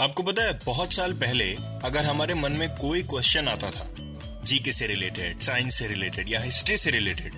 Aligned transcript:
आपको 0.00 0.22
पता 0.22 0.42
है, 0.42 0.58
बहुत 0.64 0.92
साल 0.92 1.12
पहले 1.12 1.44
अगर 1.84 2.04
हमारे 2.04 2.34
मन 2.34 2.52
में 2.52 2.68
कोई 2.70 3.02
क्वेश्चन 3.02 3.48
आता 3.48 3.70
था 3.70 3.86
जीके 4.44 4.72
से 4.72 4.86
रिलेटेड 4.86 5.38
साइंस 5.38 5.78
से 5.78 5.86
रिलेटेड 5.86 6.28
या 6.28 6.40
हिस्ट्री 6.40 6.76
से 6.76 6.90
रिलेटेड 6.90 7.32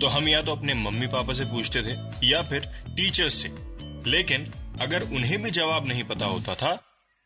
तो 0.00 0.06
हम 0.06 0.28
या 0.28 0.42
तो 0.42 0.56
अपने 0.56 0.74
मम्मी 0.74 1.06
पापा 1.06 1.32
से 1.32 1.44
पूछते 1.44 1.82
थे 1.82 1.94
या 2.26 2.42
फिर 2.42 2.66
टीचर्स 2.88 3.34
से। 3.34 3.48
लेकिन 4.10 4.52
अगर 4.80 5.02
उन्हें 5.02 5.42
भी 5.42 5.50
जवाब 5.50 5.88
नहीं 5.88 6.04
पता 6.04 6.26
होता 6.26 6.54
था 6.54 6.72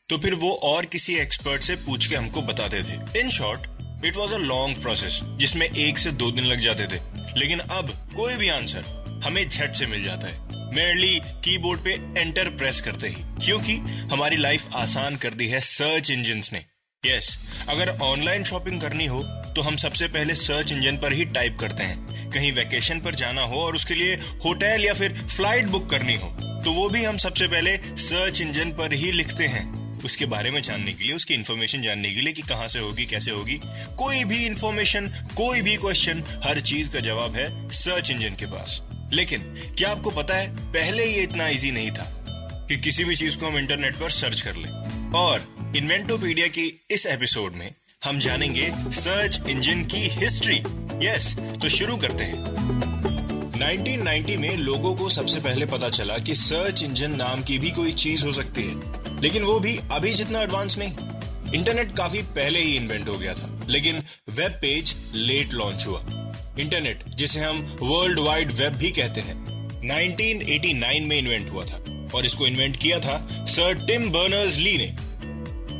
तो 0.08 0.18
फिर 0.18 0.34
वो 0.34 0.52
और 0.64 0.84
किसी 0.86 1.16
एक्सपर्ट 1.16 1.62
से 1.62 1.76
पूछ 1.76 2.06
के 2.06 2.16
हमको 2.16 2.42
बताते 2.42 2.82
थे। 2.82 3.20
In 3.20 3.30
short 3.30 4.04
it 4.04 4.16
was 4.16 4.34
a 4.34 4.38
long 4.38 4.82
process 4.82 5.20
जिसमें 5.24 5.66
एक 5.66 5.98
से 5.98 6.10
दो 6.12 6.30
दिन 6.30 6.44
लग 6.44 6.60
जाते 6.60 6.86
थे। 6.86 7.00
लेकिन 7.38 7.60
अब 7.60 7.90
कोई 8.16 8.36
भी 8.36 8.48
आंसर 8.48 9.05
हमें 9.26 9.48
झट 9.48 9.72
से 9.72 9.86
मिल 9.86 10.04
जाता 10.04 10.26
है। 10.26 10.74
मेरली 10.74 11.18
कीबोर्ड 11.44 11.80
पे 11.80 12.20
एंटर 12.20 12.48
प्रेस 12.48 12.80
करते 12.80 13.08
ही। 13.08 13.22
क्योंकि 13.46 13.74
हमारी 14.12 14.36
लाइफ 14.36 14.74
आसान 14.74 15.16
कर 15.16 15.34
दी 15.34 15.48
है 15.48 15.60
सर्च 15.60 16.10
इंजिन 16.10 16.42
ने। 16.52 16.64
यस 17.02 17.36
अगर 17.68 17.88
ऑनलाइन 18.02 18.44
शॉपिंग 18.44 18.80
करनी 18.80 19.06
हो 19.06 19.22
तो 19.56 19.62
हम 19.62 19.76
सबसे 19.76 20.08
पहले 20.08 20.34
सर्च 20.34 20.72
इंजन 20.72 20.96
पर 20.96 21.12
ही 21.12 21.24
टाइप 21.24 21.56
करते 21.60 21.84
हैं। 21.84 22.30
कहीं 22.30 22.52
वेकेशन 22.52 23.00
पर 23.00 23.14
जाना 23.14 23.42
हो 23.42 23.60
और 23.60 23.74
उसके 23.74 23.94
लिए 23.94 24.14
होटल 24.44 24.84
या 24.84 24.94
फिर 24.94 25.12
फ़्लाइट 25.26 25.66
बुक 25.66 25.88
करनी 25.90 26.14
हो 26.14 26.28
तो 26.64 26.72
वो 26.72 26.88
भी 26.88 27.04
हम 27.04 27.16
सबसे 27.16 27.46
पहले 27.48 27.76
सर्च 28.02 28.40
इंजन 28.40 28.70
पर 28.72 28.92
ही 28.92 29.12
लिखते 29.12 29.46
हैं। 29.46 29.64
उसके 30.04 30.26
बारे 30.26 30.50
में 30.50 30.60
जानने 30.60 30.92
के 30.92 31.04
लिए, 31.04 31.14
उसकी 31.14 31.34
इन्फॉर्मेशन 31.34 31.82
जानने 31.82 32.14
के 32.14 32.20
लिए 32.20 32.32
कि 32.32 32.42
कहाँ 32.42 32.66
से 32.68 32.78
होगी, 32.78 33.04
कैसे 33.06 33.30
होगी, 33.30 33.60
कोई 33.98 34.24
भी 34.24 34.44
इंफॉर्मेशन 34.46 35.08
कोई 35.36 35.62
भी 35.62 35.76
क्वेश्चन 35.76 36.22
हर 36.44 36.60
चीज़ 36.60 36.90
का 36.90 37.00
जवाब 37.00 37.36
है 37.36 37.46
सर्च 37.70 38.10
इंजन 38.10 38.34
के 38.34 38.46
पास। 38.46 38.80
लेकिन 39.12 39.40
क्या 39.78 39.90
आपको 39.90 40.10
पता 40.10 40.34
है, 40.34 40.72
पहले 40.72 41.04
ये 41.04 41.22
इतना 41.22 41.48
इजी 41.48 41.70
नहीं 41.70 41.90
था 41.90 42.12
कि 42.68 42.76
किसी 42.76 43.04
भी 43.04 43.16
चीज़ 43.16 43.36
को 43.36 43.46
हम 43.46 43.58
इंटरनेट 43.58 43.96
पर 43.96 44.10
सर्च 44.10 44.40
कर 44.40 44.54
लें। 44.54 44.70
और 45.12 45.54
इन्वेंटोपीडिया 45.76 46.46
की 46.46 46.86
इस 46.90 47.06
एपिसोड 47.06 47.52
में 47.52 47.72
हम 48.04 48.18
जानेंगे 48.18 48.72
सर्च 48.76 49.48
इंजन 49.48 49.84
की 49.84 49.96
हिस्ट्री 49.96 50.62
यस 51.08 51.36
तो 51.62 51.68
शुरू 51.68 51.96
करते 51.96 52.24
हैं। 52.24 52.44
1990 53.52 54.36
में 54.36 54.56
लोगों 54.56 54.94
को 54.94 55.10
सबसे 55.10 55.40
पहले 55.40 55.66
पता 55.66 55.88
चला 55.88 56.18
कि 56.18 56.34
सर्च 56.34 56.82
इंजन 56.82 57.10
नाम 57.10 57.42
की 57.42 57.58
भी 57.58 57.70
कोई 57.70 57.92
चीज़ 57.92 58.26
हो 58.26 58.32
सकती 58.32 58.62
है। 58.62 58.74
लेकिन 59.22 59.42
वो 59.42 59.60
भी 59.60 59.78
अभी 59.90 60.14
जितना 60.14 60.40
एडवांस 60.40 60.78
नहीं। 60.78 60.92
इंटरनेट 61.54 61.96
काफ़ी 61.96 62.22
पहले 62.22 62.58
ही 62.58 62.76
इन्वेंट 62.76 63.08
हो 63.08 63.18
गया 63.18 63.34
था, 63.34 63.66
लेकिन 63.68 64.02
वेब 64.28 64.52
पेज 64.52 64.96
लेट 65.14 65.52
लॉन्च 65.52 65.86
हुआ। 65.86 66.25
इंटरनेट, 66.58 67.04
जिसे 67.08 67.40
हम 67.40 67.58
वर्ल्ड 67.82 68.18
वाइड 68.18 68.52
वेब 68.52 68.72
भी 68.72 68.90
कहते 68.90 69.20
हैं। 69.20 69.34
1989 69.82 71.06
में 71.06 71.18
इन्वेंट 71.18 71.50
हुआ 71.50 71.64
था 71.64 71.82
और 72.14 72.26
इसको 72.26 72.46
इन्वेंट 72.46 72.76
किया 72.76 72.98
था 73.00 73.16
सर 73.46 73.86
टिम 73.86 74.10
बर्नर्स 74.10 74.58
ली 74.58 74.76
ने। 74.76 74.86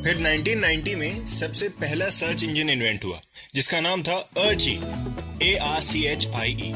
फिर 0.05 0.17
1990 0.19 0.95
में 0.95 1.27
सबसे 1.27 1.69
पहला 1.69 2.09
सर्च 2.09 2.43
इंजन 2.45 2.71
इन्वेंट 2.71 3.05
हुआ, 3.05 3.21
जिसका 3.55 3.81
नाम 3.81 4.03
था 4.03 4.17
Archie 4.39 4.79
A 5.43 5.55
R 5.57 5.81
C 5.81 6.05
H 6.05 6.27
I 6.35 6.53
E 6.61 6.73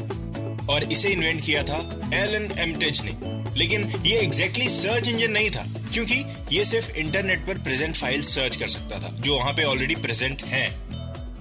और 0.69 0.87
इसे 0.91 1.09
इन्वेंट 1.09 1.45
किया 1.45 1.63
था 1.63 1.77
एलन 2.13 2.51
एमटेज 2.59 3.01
ने। 3.05 3.11
लेकिन 3.59 3.89
ये 4.05 4.17
एग्जैक्टली 4.17 4.67
सर्च 4.69 5.07
इंजन 5.07 5.31
नहीं 5.31 5.49
था, 5.49 5.65
क्योंकि 5.93 6.23
ये 6.51 6.63
सिर्फ़ 6.63 6.91
इंटरनेट 6.91 7.45
पर 7.47 7.57
प्रेजेंट 7.57 7.95
फ़ाइल 7.95 8.21
सर्च 8.21 8.55
कर 8.55 8.67
सकता 8.67 8.99
था, 8.99 9.15
जो 9.19 9.35
वहाँ 9.35 9.53
पे 9.53 9.63
ऑलरेडी 9.63 9.95
प्रेजेंट 9.95 10.43
हैं। 10.43 10.69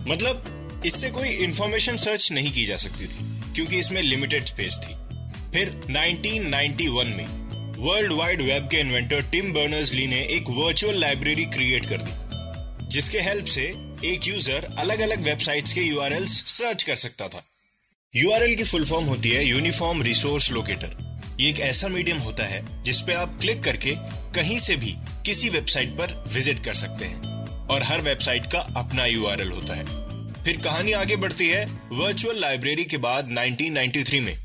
मतलब 0.08 0.56
इससे 0.86 1.10
कोई 1.10 1.28
इंफॉर्मेशन 1.44 1.96
सर्च 1.96 2.30
नहीं 2.32 2.50
की 2.52 2.64
जा 2.66 2.76
सकती 2.76 3.06
थी, 3.06 3.24
क्योंकि 3.54 3.78
इसमें 3.78 4.00
लिमिटेड 4.02 4.46
स्पेस 4.46 4.78
थी। 4.78 4.94
फिर 5.52 5.70
1991 5.88 7.14
में 7.16 7.26
वर्ल्ड 7.78 8.12
वाइड 8.12 8.42
वेब 8.42 8.68
के 8.70 8.80
इन्वेंटर 8.80 9.22
टिम 9.30 9.52
बर्नर्स 9.52 9.92
ली 9.94 10.06
ने 10.06 10.20
एक 10.36 10.48
वर्चुअल 10.50 11.00
लाइब्रेरी 11.00 11.44
क्रिएट 11.46 11.86
कर 11.86 12.02
दी, 12.02 12.86
जिसके 12.86 13.20
हेल्प 13.20 13.46
से 13.46 13.62
एक 14.04 14.26
यूज़र 14.28 14.68
अलग 14.78 15.00
अलग 15.00 15.22
वेबसाइट्स 15.22 15.72
के 15.72 15.80
यूआरएल्स 15.80 16.32
सर्च 16.48 16.82
कर 16.82 16.94
सकता 16.96 17.28
था। 17.28 17.42
यूआरएल 18.12 18.54
की 18.56 18.64
फुल 18.64 18.84
फॉर्म 18.84 19.04
होती 19.06 19.28
है 19.28 19.44
यूनिफॉर्म 19.44 20.02
रिसोर्स 20.02 20.50
लोकेटर 20.52 20.96
ये 21.40 21.48
एक 21.50 21.60
ऐसा 21.60 21.88
मीडियम 21.88 22.18
होता 22.18 22.44
है 22.44 22.62
जिसपे 22.84 23.12
आप 23.14 23.38
क्लिक 23.40 23.62
करके 23.64 23.94
कहीं 24.34 24.58
से 24.58 24.76
भी 24.76 24.94
किसी 25.26 25.48
वेबसाइट 25.48 25.96
पर 25.98 26.12
विज़िट 26.34 26.64
कर 26.64 26.74
सकते 26.74 27.04
हैं, 27.04 27.20
और 27.66 27.82
हर 27.82 28.00
वेबसाइट 28.02 28.46
का 28.52 28.58
अपना 28.76 29.06
यूआरएल 29.06 29.50
होता 29.50 29.74
है। 29.74 29.84
फिर 30.50 30.58
कहानी 30.58 30.92
आगे 30.92 31.16
बढ़ती 31.16 31.48
है 31.48 31.66
वर्चुअल 31.92 32.40
लाइब्रेरी 32.40 32.84
के 32.84 32.96
बाद 32.96 33.28
1993 33.30 34.20
में। 34.20 34.38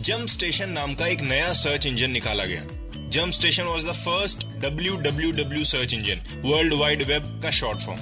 जम 0.00 0.26
स्टेशन 0.26 0.70
नाम 0.70 0.94
का 0.94 1.06
एक 1.06 1.20
नया 1.20 1.52
सर्च 1.52 1.86
इंजन 1.86 2.10
निकाला 2.10 2.44
गया। 2.44 2.62
Jump 3.08 3.30
station 3.30 3.62
was 3.62 3.86
the 3.86 3.92
first 3.92 4.46
W 4.46 4.96
W 4.96 5.32
W 5.32 5.64
search 5.64 5.94
engine 5.94 6.42
world 6.44 6.74
wide 6.74 7.02
web 7.02 7.40
का 7.42 7.50
शॉर्ट 7.50 7.80
फॉर्म 7.80 8.00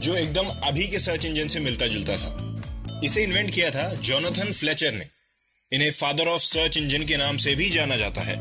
जो 0.00 0.16
एकदम 0.16 0.44
अभी 0.46 0.88
के 0.88 0.98
सर्च 0.98 1.24
इंजन 1.24 1.48
से 1.48 1.60
मिलता 1.60 1.86
जुलता 1.86 2.16
था। 2.16 2.62
इसे 3.04 3.22
इन्वेंट 3.22 3.54
किया 3.54 3.70
था 3.70 3.94
जोनाथन 3.94 4.52
फ्लेचर 4.52 4.92
ने। 4.92 5.06
इन्हें 5.72 5.90
फादर 5.90 6.26
ऑफ़ 6.26 6.42
सर्च 6.42 6.76
इंजन 6.76 7.04
के 7.04 7.16
नाम 7.16 7.36
से 7.36 7.54
भी 7.54 7.70
जाना 7.70 7.96
जाता 7.96 8.20
है। 8.20 8.38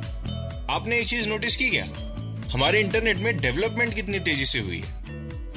आपने 0.70 1.00
एक 1.00 1.08
चीज़ 1.08 1.30
नोटिस 1.30 1.56
की 1.56 1.70
क्या? 1.70 1.86
हमारे 2.52 2.80
इंटरनेट 2.80 3.18
में 3.18 3.38
डेवलपमेंट 3.38 3.96
कितनी 3.96 4.20
तेज़ी 4.20 4.46
से 4.46 4.60
हुई 4.60 4.84
है? 4.86 5.00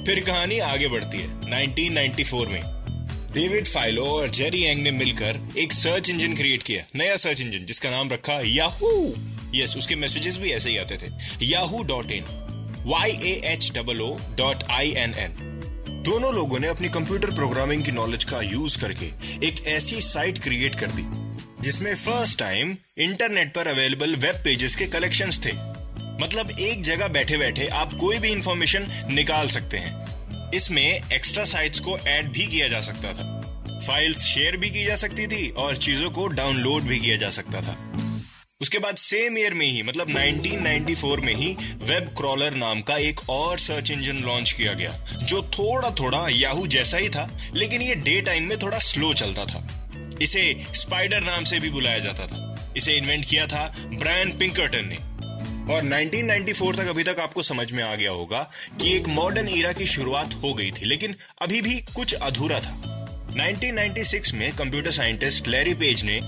फिर 0.05 0.25
कहानी 0.25 0.59
आगे 0.59 0.89
बढ़ती 0.89 1.19
है 1.19 1.41
1994 1.41 2.47
में। 2.47 2.82
डेविड 3.35 3.67
फाइलो 3.67 4.05
और 4.07 4.29
जेरी 4.31 4.63
एंग 4.63 4.83
ने 4.83 4.91
मिलकर 4.91 5.39
एक 5.59 5.73
सर्च 5.73 6.09
इंजन 6.11 6.35
क्रिएट 6.35 6.63
किया। 6.63 6.83
नया 6.97 7.15
सर्च 7.17 7.41
इंजन 7.41 7.65
जिसका 7.67 7.91
नाम 7.91 8.11
रखा 8.11 8.41
याहू 8.47 8.91
यस 9.55 9.77
उसके 9.77 9.97
मैसेजेस 9.97 10.37
भी 10.37 10.51
ऐसे 10.51 10.71
ही 10.71 10.77
आते 10.79 10.97
थे। 10.97 11.11
Yahoo 11.47 11.83
dot 11.83 12.13
in 12.13 12.25
Y 12.87 13.11
A 13.11 13.33
H 13.45 13.71
double 13.75 14.01
O 14.01 14.11
dot 14.37 14.65
I 14.71 14.91
N 14.99 15.15
N 15.19 15.37
दोनों 16.05 16.35
लोगों 16.35 16.59
ने 16.59 16.69
अपनी 16.69 16.89
कंप्यूटर 16.89 17.31
प्रोग्रामिंग 17.31 17.85
की 17.85 17.93
नॉलेज 17.93 18.25
का 18.25 18.41
यूज़ 18.43 18.79
करके 18.81 19.07
एक 19.47 19.67
ऐसी 19.69 20.01
साइट 20.01 20.39
क्रिएट 20.39 20.75
कर 20.75 20.91
दी, 20.91 21.05
जिसमें 21.63 21.95
फ़र्स्ट 21.95 22.39
टाइम 22.39 22.77
इंटरनेट 22.99 23.55
पर 23.55 23.69
अवेलेबल 23.69 24.15
वेब 24.17 24.43
पेजेस 24.45 24.77
के 24.77 24.87
कलेक्शंस 24.89 25.45
थे। 25.47 25.53
मतलब 26.23 26.57
एक 26.61 26.83
जगह 26.83 27.09
बैठे 27.09 27.39
बैठे 27.39 27.67
आप 27.75 27.95
कोई 27.95 28.19
भी 28.19 28.31
इंफॉर्मेशन 28.31 28.87
निकाल 29.11 29.49
सकते 29.49 29.77
हैं। 29.77 30.02
इसमें 30.55 31.01
एक्स्ट्रा 31.13 31.45
साइट्स 31.45 31.81
को 31.81 31.99
ऐड 31.99 32.29
भी 32.29 32.47
किया 32.47 32.69
जा 32.69 32.81
सकता 32.81 33.13
था। 33.13 33.39
फाइल्स 33.79 34.21
शेयर 34.21 34.57
भी 34.57 34.71
की 34.71 34.85
जा 34.85 34.97
सकती 34.97 35.27
थी 35.27 35.51
और 35.51 35.77
चीज़ों 35.77 36.11
को 36.11 36.27
डाउनलोड 36.27 36.83
भी 36.83 36.99
किया 36.99 37.17
जा 37.17 37.31
सकता 37.31 37.61
था। 37.61 37.93
उसके 38.61 38.79
बाद 38.79 38.97
सेम 38.97 39.39
ईयर 39.39 39.55
में 39.55 39.67
ही 39.67 39.83
मतलब 39.83 40.09
1994 40.09 41.21
में 41.21 41.35
ही 41.35 41.57
वेब 41.83 42.15
क्रॉलर 42.17 42.55
नाम 42.55 42.83
का 42.83 42.97
एक 42.97 43.31
और 43.31 43.59
सर्च 43.59 43.91
इंजन 43.91 44.17
लॉन्च 44.17 44.53
किया 44.53 44.73
गया, 44.73 45.19
जो 45.23 45.43
थोड़ा 45.43 45.91
थोड़ा 45.91 46.29
याहू 46.29 46.67
जैसा 46.67 46.97
ही 46.97 47.09
था, 47.09 47.39
लेकिन 47.55 47.83
ये 47.83 47.95
डे 47.95 48.21
टाइम 48.21 48.43
में 48.43 48.59
थोड़ा 48.59 48.79
स्लो 48.79 49.15
चलता 49.15 49.45
था। 49.45 49.89
इसे 50.23 50.67
स्पाइडर 50.75 51.21
नाम 51.21 51.45
से 51.45 51.61
भी 51.61 51.71
बुलाया 51.71 51.99
जाता 51.99 52.27
था। 52.27 52.73
इसे 52.77 52.93
इन्वेंट 52.93 53.25
किया 53.25 53.47
था 53.47 53.77
ब्रायन 53.79 54.39
पिंकर्टन 54.39 54.85
ने। 54.85 55.12
और 55.63 55.83
1994 55.83 56.77
तक 56.77 56.89
अभी 56.89 57.03
तक 57.05 57.21
आपको 57.21 57.43
समझ 57.43 57.71
में 57.73 57.83
आ 57.85 57.95
गया 57.95 58.11
होगा 58.11 58.39
कि 58.81 58.93
एक 58.97 59.09
मॉडर्न 59.09 59.49
ईरा 59.49 59.73
की 59.73 59.87
शुरुआत 59.87 60.35
हो 60.43 60.53
गई 60.55 60.71
थी, 60.71 60.87
लेकिन 60.87 61.15
अभी 61.43 61.61
भी 61.63 61.75
कुछ 61.95 62.15
अधूरा 62.15 62.59
था। 62.61 62.73
1996 63.33 64.33
में 64.35 64.51
कंप्यूटर 64.57 64.91
साइंटिस्ट 64.91 65.49
लैरी 65.49 65.75
पेज 65.75 66.03
ने 66.05 66.19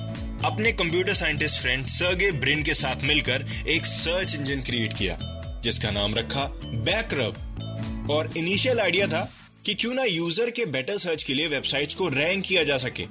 अपने 0.45 0.73
computer 0.73 1.15
scientist 1.15 1.61
friend 1.61 1.87
Sergey 1.87 2.31
Brin 2.33 2.63
के 2.63 2.75
साथ 2.75 3.05
मिलकर 3.05 3.47
एक 3.69 3.87
सर्च 3.87 4.35
इंजन 4.35 4.61
क्रिएट 4.61 4.93
किया, 4.93 5.17
जिसका 5.65 5.91
नाम 5.91 6.15
रखा 6.15 6.45
बैकरब 6.65 8.11
और 8.11 8.33
इनिशियल 8.37 8.81
आइडिया 8.81 9.07
था 9.07 9.29
कि 9.67 9.75
क्यों 9.75 9.95
ना 9.95 10.03
यूज़र 10.05 10.51
के 10.51 10.65
बेटर 10.69 10.99
सर्च 10.99 11.23
के 11.23 11.35
लिए 11.35 11.49
वेबसाइट्स 11.49 11.95
को 11.95 12.09
रैंक 12.09 12.45
किया 12.45 12.63
जा 12.63 12.79
सके। 12.79 13.07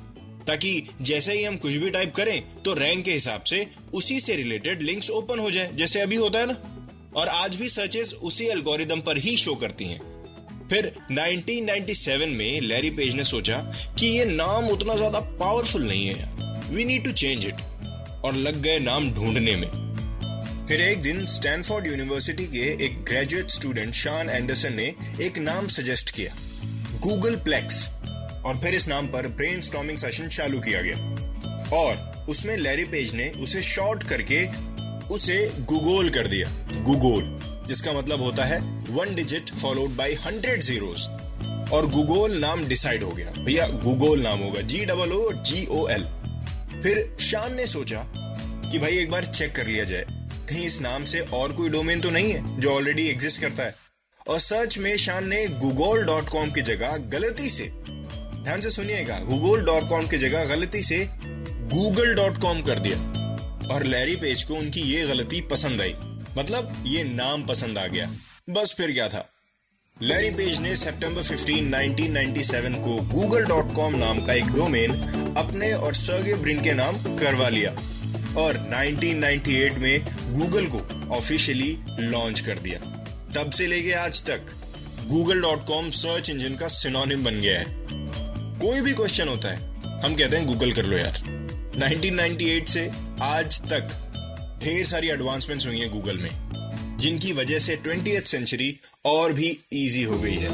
ताकि 0.47 0.71
जैसे 1.01 1.33
ही 1.33 1.43
हम 1.43 1.57
कुछ 1.57 1.73
भी 1.73 1.89
टाइप 1.89 2.13
करें 2.15 2.41
तो 2.63 2.73
रैंक 2.73 3.03
के 3.05 3.11
हिसाब 3.11 3.43
से 3.43 3.65
उसी 3.93 4.19
से 4.19 4.35
रिलेटेड 4.35 4.81
लिंक्स 4.81 5.09
ओपन 5.11 5.39
हो 5.39 5.51
जाए, 5.51 5.69
जैसे 5.73 6.01
अभी 6.01 6.15
होता 6.15 6.39
है 6.39 6.45
ना। 6.45 6.57
और 7.15 7.27
आज 7.27 7.55
भी 7.55 7.69
सर्चेस 7.69 8.13
उसी 8.23 8.45
एल्गोरिदम 8.47 9.01
पर 9.01 9.17
ही 9.17 9.35
शो 9.37 9.55
करती 9.55 9.85
हैं। 9.85 9.99
फिर 10.69 10.91
1997 11.11 12.29
में 12.29 12.61
लैरी 12.61 12.89
पेज 12.91 13.15
ने 13.15 13.23
सोचा 13.23 13.57
कि 13.99 14.07
ये 14.07 14.25
नाम 14.27 14.67
उतना 14.69 14.95
ज़्यादा 14.95 15.19
पावरफुल 15.39 15.83
नहीं 15.83 16.05
है 16.07 16.31
we 16.69 16.85
need 16.85 17.03
to 17.03 17.11
change 17.13 17.45
it 17.45 17.61
और 18.25 18.35
लग 18.35 18.61
गए 18.61 18.79
नाम 18.79 19.11
ढूँढने 19.11 19.55
में। 19.55 19.67
फिर 20.67 20.81
एक 20.81 21.01
दिन 21.01 21.25
स्टैनफोर्ड 21.25 21.87
यूनिवर्सिटी 21.87 22.45
के 22.47 22.69
एक 22.85 23.03
ग्रेजुएट 23.05 23.49
स्टूडेंट 23.49 23.93
शान 23.95 24.29
एंडरसन 24.29 24.73
ने 24.73 24.93
एक 25.21 25.37
नाम 25.39 25.67
सजेस्ट 25.69 26.09
किया। 26.09 26.35
गूगल 27.01 27.35
प्लेक्स 27.37 27.89
और 28.45 28.57
फिर 28.57 28.73
इस 28.73 28.87
नाम 28.87 29.07
पर 29.07 29.27
ब्रेन 29.27 29.61
सेशन 29.97 30.27
चालू 30.27 30.59
किया 30.59 30.81
गया। 30.81 30.95
और 31.75 32.25
उसमें 32.29 32.55
लैरी 32.57 32.83
पेज 32.85 33.13
ने 33.13 33.29
उसे 33.39 33.61
शॉर्ट 33.61 34.03
करके 34.03 34.45
उसे 35.07 35.37
गूगोल 35.61 36.09
कर 36.09 36.27
दिया। 36.27 36.49
गूगोल 36.83 37.39
जिसका 37.67 37.93
मतलब 37.93 38.21
होता 38.21 38.45
है 38.45 38.59
one 38.89 39.13
digit 39.15 39.49
followed 39.51 39.89
by 39.89 40.13
hundred 40.15 40.61
zeros 40.61 41.07
और 41.73 41.89
गूगोल 41.89 42.37
नाम 42.37 42.65
डिसाइड 42.65 43.03
हो 43.03 43.11
गया। 43.11 43.31
भैया 43.37 43.67
गूगोल 43.67 44.21
नाम 44.21 44.39
होगा। 44.39 44.61
जी 44.61 44.85
डबल 44.85 45.11
ओ 45.11 45.31
जी 45.33 45.65
ओ 45.65 45.87
एल 45.87 46.03
फिर 46.83 47.15
शान 47.19 47.55
ने 47.55 47.67
सोचा 47.67 48.03
कि 48.71 48.79
भाई 48.79 48.97
एक 48.97 49.11
बार 49.11 49.25
चेक 49.25 49.55
कर 49.55 49.67
लिया 49.67 49.83
जाए। 49.83 50.05
कहीं 50.49 50.65
इस 50.65 50.81
नाम 50.81 51.03
से 51.03 51.19
और 51.19 51.51
कोई 51.51 51.69
डोमेन 51.69 52.01
तो 52.01 52.09
नहीं 52.09 52.31
है, 52.31 52.59
जो 52.59 52.69
ऑलरेडी 52.69 53.07
एग्जिस्ट 53.07 53.41
करता 53.41 53.63
है। 53.63 53.75
और 54.27 54.39
सर्च 54.39 54.77
में 54.77 54.97
शान 54.97 55.27
ने 55.27 55.45
गूगल 55.47 56.03
डॉट 56.03 56.29
कॉम 56.29 56.51
की 56.51 56.61
जगह 56.61 56.97
गलती 57.09 57.49
से 57.49 57.71
ध्यान 58.43 58.61
से 58.61 58.69
सुनिएगा 58.69 59.19
गूगल 59.19 59.61
डॉट 59.61 59.89
कॉम 59.89 60.07
की 60.07 60.17
जगह 60.17 60.45
गलती 60.45 60.83
से 60.83 61.09
गूगल 61.45 62.15
डॉट 62.15 62.37
कॉम 62.37 62.61
कर 62.61 62.79
दिया। 62.79 62.97
और 63.73 63.83
लैरी 63.83 64.15
पेज 64.15 64.43
को 64.43 64.53
उनकी 64.53 64.81
ये 64.81 65.07
गलती 65.07 65.41
पसंद 65.41 65.81
आई। 65.81 65.95
मतलब 66.37 66.83
ये 66.87 67.03
नाम 67.03 67.43
पसंद 67.43 67.77
आ 67.77 67.87
गया। 67.87 68.11
बस 68.49 68.73
फिर 68.77 68.91
क्या 68.91 69.07
था? 69.07 69.29
लैरी 70.01 70.29
पेज 70.29 70.59
ने 70.59 70.75
सितंबर 70.75 71.23
15, 71.23 71.73
1997 71.73 72.75
को 72.75 72.97
google.com 72.97 73.95
नाम 73.95 74.25
का 74.25 74.33
एक 74.33 74.45
डोमेन 74.45 74.91
अपने 75.37 75.73
और 75.73 75.93
सर्गे 75.93 76.33
ब्रिन 76.33 76.61
के 76.61 76.73
नाम 76.73 77.17
करवा 77.17 77.49
लिया। 77.49 77.71
और 78.41 78.57
1998 78.57 79.77
में 79.77 80.05
गूगल 80.39 80.65
को 80.65 81.09
ऑफिशियली 81.15 81.77
लॉन्च 81.89 82.39
कर 82.39 82.59
दिया। 82.59 82.79
तब 83.35 83.51
से 83.51 83.67
लेके 83.67 83.91
आज 83.91 84.23
तक 84.29 84.45
google.com 85.11 85.91
सर्च 85.91 86.29
इंजन 86.29 86.55
का 86.55 86.67
सिनोनिम 86.67 87.23
बन 87.23 87.41
गया 87.41 87.59
है। 87.59 88.02
कोई 88.63 88.81
भी 88.81 88.93
क्वेश्चन 88.93 89.27
होता 89.27 89.49
है, 89.49 89.57
हम 90.03 90.13
कहते 90.15 90.37
हैं 90.37 90.45
गूगल 90.47 90.71
कर 90.71 90.85
लो 90.85 90.97
यार। 90.97 91.17
1998 91.77 92.67
से 92.67 92.87
आज 93.21 93.59
तक 93.61 93.89
ढेर 94.63 94.85
सारी 94.85 95.09
एडवांसमेंट्स 95.09 95.67
हुई 95.67 95.79
हैं 95.79 95.89
गूगल 95.91 96.17
में, 96.17 96.29
जिनकी 96.97 97.33
वजह 97.33 97.59
से 97.59 97.75
ट्वेंटी 97.75 98.11
सेंचुरी 98.21 98.75
और 99.05 99.33
भी 99.33 99.49
इजी 99.73 100.03
हो 100.03 100.19
गई 100.19 100.35
है 100.35 100.49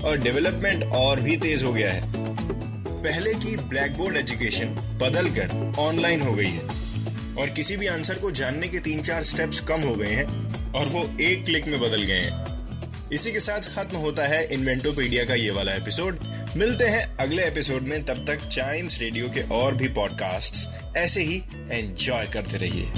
और 0.00 0.16
डेवलपमेंट 0.18 0.84
और 0.92 1.20
भी 1.20 1.36
तेज 1.36 1.62
हो 1.62 1.72
गया 1.72 1.92
है। 1.92 2.02
पहले 3.02 3.34
की 3.34 3.56
ब्लैक 3.58 3.96
बोर्ड 3.96 4.16
एजुकेशन 4.16 4.74
बदल 5.02 5.28
कर 5.30 5.74
ऑनलाइन 5.78 6.22
हो 6.22 6.32
गई 6.32 6.50
है 6.50 7.34
और 7.38 7.50
किसी 7.50 7.76
भी 7.76 7.86
आंसर 7.88 8.18
को 8.18 8.30
जानने 8.30 8.68
के 8.68 8.78
तीन 8.78 9.02
चार 9.02 9.22
स्टेप्स 9.24 9.60
कम 9.68 9.80
हो 9.80 9.94
गए 9.94 10.10
हैं 10.10 10.72
और 10.72 10.86
वो 10.86 11.04
एक 11.20 11.44
क्लिक 11.44 11.68
में 11.68 11.80
बदल 11.80 12.02
गए 12.02 12.20
हैं। 12.20 12.41
इसी 13.12 13.32
के 13.32 13.40
साथ 13.40 13.60
खत्म 13.60 13.96
होता 13.96 14.26
है 14.26 14.44
इन्वेंटोपीडिया 14.52 15.24
का 15.24 15.34
ये 15.34 15.50
वाला 15.50 15.72
एपिसोड। 15.72 16.18
मिलते 16.56 16.84
हैं 16.84 17.16
अगले 17.16 17.44
एपिसोड 17.44 17.82
में, 17.82 18.02
तब 18.02 18.24
तक 18.26 18.48
चाइम्स 18.48 18.98
रेडियो 18.98 19.28
के 19.28 19.40
और 19.40 19.74
भी 19.74 19.88
पॉडकास्ट 19.88 20.68
ऐसे 20.96 21.20
ही 21.20 21.42
एंजॉय 21.70 22.26
करते 22.26 22.56
रहिए। 22.56 22.92